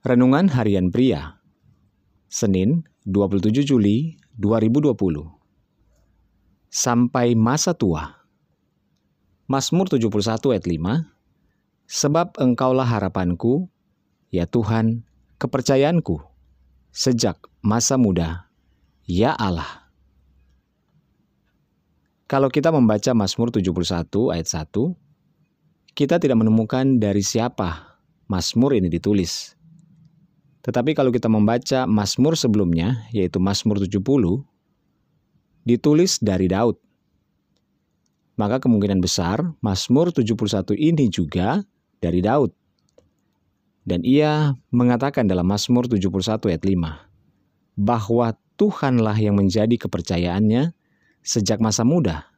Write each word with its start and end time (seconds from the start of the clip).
Renungan 0.00 0.48
Harian 0.48 0.88
Pria 0.88 1.44
Senin 2.24 2.88
27 3.04 3.52
Juli 3.68 4.16
2020 4.40 4.96
Sampai 6.72 7.36
masa 7.36 7.76
tua 7.76 8.24
Mazmur 9.44 9.92
71 9.92 10.56
ayat 10.56 10.64
5 10.64 11.04
Sebab 11.84 12.40
engkaulah 12.40 12.88
harapanku, 12.88 13.68
ya 14.32 14.48
Tuhan, 14.48 15.04
kepercayaanku, 15.36 16.16
sejak 16.96 17.36
masa 17.60 18.00
muda, 18.00 18.48
ya 19.04 19.36
Allah. 19.36 19.84
Kalau 22.24 22.48
kita 22.48 22.72
membaca 22.72 23.12
Mazmur 23.12 23.52
71 23.52 24.32
ayat 24.32 24.48
1, 24.48 24.96
kita 25.92 26.16
tidak 26.16 26.40
menemukan 26.40 26.96
dari 26.96 27.20
siapa 27.20 28.00
Mazmur 28.32 28.80
ini 28.80 28.88
ditulis. 28.88 29.59
Tetapi 30.60 30.92
kalau 30.92 31.08
kita 31.08 31.28
membaca 31.32 31.88
Mazmur 31.88 32.36
sebelumnya, 32.36 33.08
yaitu 33.16 33.40
Mazmur 33.40 33.80
70, 33.80 34.44
ditulis 35.64 36.20
dari 36.20 36.52
Daud. 36.52 36.76
Maka 38.36 38.60
kemungkinan 38.60 39.00
besar 39.00 39.40
Mazmur 39.64 40.12
71 40.12 40.76
ini 40.76 41.08
juga 41.08 41.64
dari 42.00 42.20
Daud. 42.20 42.52
Dan 43.84 44.04
ia 44.04 44.52
mengatakan 44.68 45.24
dalam 45.24 45.48
Mazmur 45.48 45.88
71 45.88 46.52
ayat 46.52 46.62
5, 46.64 47.08
bahwa 47.80 48.36
Tuhanlah 48.60 49.16
yang 49.16 49.40
menjadi 49.40 49.72
kepercayaannya 49.80 50.76
sejak 51.24 51.64
masa 51.64 51.80
muda. 51.80 52.28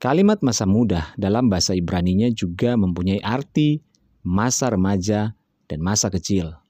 Kalimat 0.00 0.40
masa 0.40 0.64
muda 0.64 1.12
dalam 1.20 1.52
bahasa 1.52 1.76
Ibraninya 1.76 2.32
juga 2.32 2.80
mempunyai 2.80 3.20
arti 3.20 3.84
masa 4.24 4.72
remaja 4.72 5.36
dan 5.68 5.78
masa 5.84 6.08
kecil. 6.08 6.61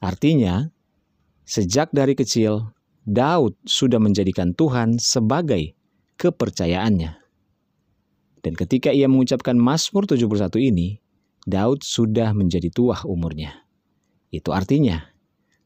Artinya, 0.00 0.72
sejak 1.44 1.92
dari 1.92 2.16
kecil, 2.16 2.72
Daud 3.04 3.56
sudah 3.68 4.00
menjadikan 4.00 4.56
Tuhan 4.56 4.96
sebagai 4.96 5.76
kepercayaannya. 6.16 7.20
Dan 8.40 8.52
ketika 8.56 8.88
ia 8.88 9.04
mengucapkan 9.04 9.60
Mazmur 9.60 10.08
71 10.08 10.56
ini, 10.56 10.96
Daud 11.44 11.84
sudah 11.84 12.32
menjadi 12.32 12.72
tua 12.72 12.96
umurnya. 13.04 13.52
Itu 14.32 14.56
artinya, 14.56 15.04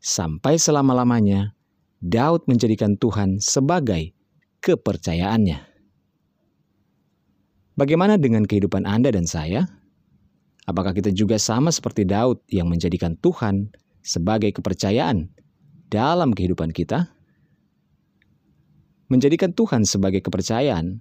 sampai 0.03 0.59
selama-lamanya, 0.59 1.55
Daud 2.03 2.51
menjadikan 2.51 2.99
Tuhan 2.99 3.39
sebagai 3.39 4.11
kepercayaannya. 4.59 5.63
Bagaimana 7.75 8.19
dengan 8.19 8.47
kehidupan 8.47 8.87
Anda 8.87 9.15
dan 9.15 9.27
saya? 9.27 9.67
Apakah 10.65 10.97
kita 10.97 11.13
juga 11.13 11.37
sama 11.37 11.69
seperti 11.75 12.07
Daud 12.07 12.41
yang 12.49 12.71
menjadikan 12.71 13.19
Tuhan 13.19 13.69
sebagai 14.05 14.53
kepercayaan 14.53 15.33
dalam 15.89 16.37
kehidupan 16.37 16.77
kita. 16.77 17.09
Menjadikan 19.09 19.57
Tuhan 19.57 19.89
sebagai 19.89 20.21
kepercayaan 20.21 21.01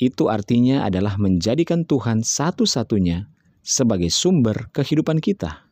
itu 0.00 0.32
artinya 0.32 0.88
adalah 0.88 1.20
menjadikan 1.20 1.84
Tuhan 1.84 2.24
satu-satunya 2.24 3.28
sebagai 3.60 4.08
sumber 4.08 4.72
kehidupan 4.72 5.20
kita. 5.20 5.68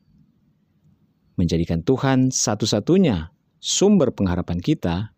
Menjadikan 1.40 1.80
Tuhan 1.80 2.28
satu-satunya 2.28 3.32
sumber 3.58 4.12
pengharapan 4.12 4.60
kita 4.60 5.16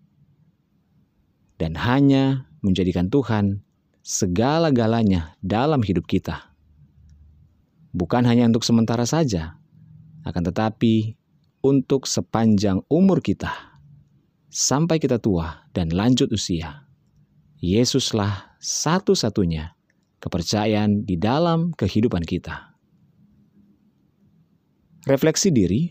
dan 1.58 1.72
hanya 1.78 2.46
menjadikan 2.62 3.10
Tuhan 3.10 3.66
segala-galanya 4.02 5.34
dalam 5.42 5.82
hidup 5.82 6.06
kita. 6.06 6.54
Bukan 7.92 8.24
hanya 8.24 8.48
untuk 8.48 8.64
sementara 8.64 9.04
saja, 9.04 9.58
akan 10.24 10.42
tetapi 10.48 11.21
untuk 11.62 12.10
sepanjang 12.10 12.82
umur 12.90 13.22
kita, 13.22 13.78
sampai 14.50 14.98
kita 14.98 15.22
tua 15.22 15.64
dan 15.70 15.94
lanjut 15.94 16.28
usia. 16.34 16.84
Yesuslah 17.62 18.58
satu-satunya 18.58 19.78
kepercayaan 20.18 21.06
di 21.06 21.14
dalam 21.14 21.70
kehidupan 21.78 22.26
kita. 22.26 22.74
Refleksi 25.06 25.50
diri, 25.50 25.90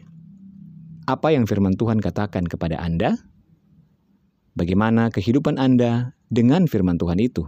apa 1.07 1.31
yang 1.31 1.43
firman 1.43 1.75
Tuhan 1.75 1.99
katakan 1.99 2.47
kepada 2.47 2.79
Anda? 2.79 3.19
Bagaimana 4.55 5.11
kehidupan 5.11 5.55
Anda 5.55 6.15
dengan 6.27 6.67
firman 6.67 6.99
Tuhan 6.99 7.19
itu? 7.19 7.47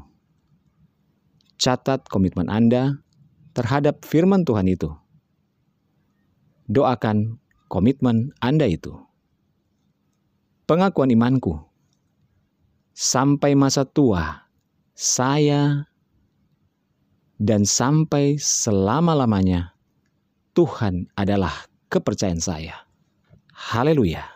Catat 1.60 2.08
komitmen 2.08 2.48
Anda 2.48 3.04
terhadap 3.56 4.04
firman 4.04 4.44
Tuhan 4.44 4.68
itu. 4.68 4.92
Doakan 6.68 7.43
komitmen 7.74 8.30
Anda 8.38 8.70
itu. 8.70 8.94
Pengakuan 10.70 11.10
imanku, 11.10 11.58
sampai 12.94 13.58
masa 13.58 13.82
tua, 13.82 14.46
saya 14.94 15.90
dan 17.42 17.66
sampai 17.66 18.38
selama-lamanya, 18.38 19.74
Tuhan 20.54 21.10
adalah 21.18 21.66
kepercayaan 21.90 22.38
saya. 22.38 22.86
Haleluya! 23.50 24.33